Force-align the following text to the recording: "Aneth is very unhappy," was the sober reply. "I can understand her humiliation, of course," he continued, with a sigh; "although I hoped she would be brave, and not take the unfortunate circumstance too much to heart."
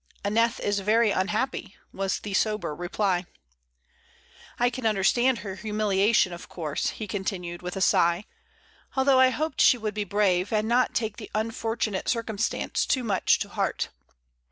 "Aneth 0.25 0.59
is 0.59 0.79
very 0.79 1.11
unhappy," 1.11 1.75
was 1.93 2.21
the 2.21 2.33
sober 2.33 2.73
reply. 2.73 3.27
"I 4.57 4.71
can 4.71 4.87
understand 4.87 5.37
her 5.45 5.53
humiliation, 5.57 6.33
of 6.33 6.49
course," 6.49 6.89
he 6.97 7.05
continued, 7.05 7.61
with 7.61 7.75
a 7.75 7.81
sigh; 7.81 8.25
"although 8.95 9.19
I 9.19 9.29
hoped 9.29 9.61
she 9.61 9.77
would 9.77 9.93
be 9.93 10.03
brave, 10.03 10.51
and 10.51 10.67
not 10.67 10.95
take 10.95 11.17
the 11.17 11.29
unfortunate 11.35 12.09
circumstance 12.09 12.87
too 12.87 13.03
much 13.03 13.37
to 13.37 13.49
heart." 13.49 13.89